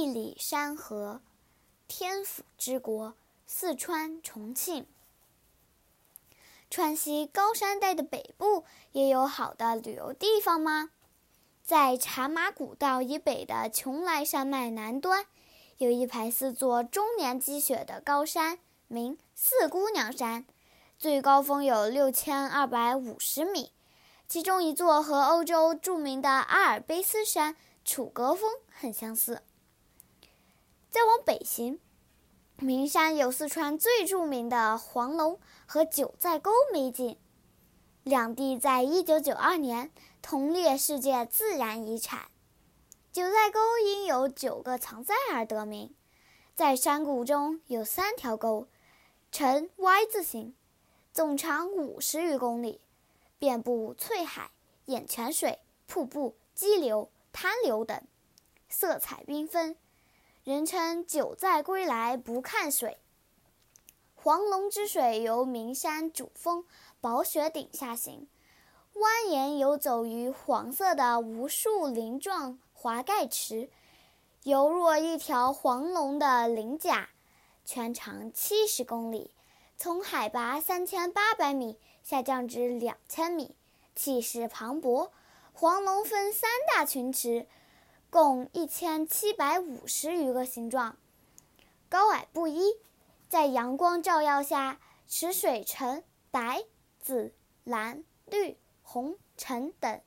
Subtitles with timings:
[0.00, 1.20] 一里山河，
[1.86, 3.12] 天府之国，
[3.46, 4.86] 四川重庆。
[6.70, 10.88] 川西高山带的北部也有好的旅游地方吗？
[11.62, 15.26] 在茶马古道以北的邛崃山脉南端，
[15.76, 18.58] 有一排四座终年积雪的高山，
[18.88, 20.46] 名四姑娘山，
[20.98, 23.70] 最高峰有六千二百五十米。
[24.26, 27.54] 其中一座和欧洲著名的阿尔卑斯山
[27.84, 29.42] 楚格峰很相似。
[30.90, 31.78] 再往北行，
[32.56, 37.16] 名山有四川最著名的黄龙和九寨沟美景，
[38.02, 42.28] 两地在一九九二年同列世界自然遗产。
[43.12, 45.94] 九寨沟因有九个藏寨而得名，
[46.56, 48.66] 在山谷中有三条沟，
[49.30, 50.54] 呈 Y 字形，
[51.12, 52.80] 总长五十余公里。
[53.38, 54.50] 遍布翠海、
[54.86, 58.02] 眼泉水、瀑布、激流、滩流等，
[58.68, 59.76] 色彩缤纷，
[60.42, 62.98] 人称“九寨归来不看水”。
[64.16, 66.64] 黄龙之水由名山主峰
[67.00, 68.26] 宝雪顶下行，
[68.94, 73.68] 蜿蜒游走于黄色的无数鳞状华盖池，
[74.44, 77.10] 犹若一条黄龙的鳞甲，
[77.66, 79.34] 全长七十公里，
[79.76, 81.78] 从海拔三千八百米。
[82.02, 83.54] 下降至两千米，
[83.94, 85.10] 气势磅礴。
[85.52, 87.46] 黄龙分三大群池，
[88.10, 90.96] 共一千七百五十余个形状，
[91.88, 92.74] 高矮不一。
[93.28, 96.02] 在阳光照耀下，池水呈
[96.32, 96.64] 白、
[96.98, 100.00] 紫、蓝、绿、红、橙等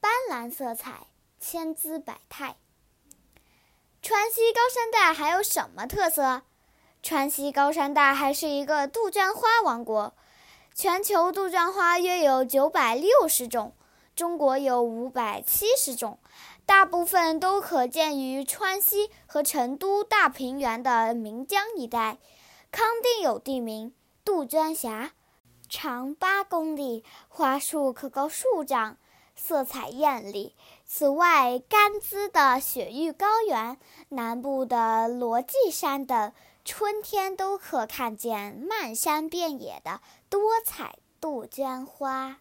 [0.00, 1.06] 斑斓色彩，
[1.38, 2.56] 千姿百态。
[4.02, 6.42] 川西高山带还有什么特色？
[7.00, 10.12] 川西高山带还是一个杜鹃花王国。
[10.74, 13.72] 全球杜鹃花约有九百六十种，
[14.16, 16.18] 中国有五百七十种，
[16.64, 22.16] 大部分都可见于川西和成都大平原的岷江一带。
[22.72, 23.92] 康定有地名
[24.24, 25.12] “杜鹃峡”，
[25.68, 28.96] 长八公里，花树可高数丈，
[29.34, 30.56] 色彩艳丽。
[30.86, 33.76] 此外，甘孜的雪域高原、
[34.08, 36.32] 南部的罗髻山等。
[36.64, 42.38] 春天都可看见漫山遍野的多彩杜鹃花。